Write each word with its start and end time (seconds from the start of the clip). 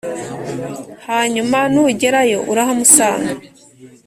hanyuma 1.07 1.57
nugerayo 1.73 2.39
urahamusanga 2.51 3.31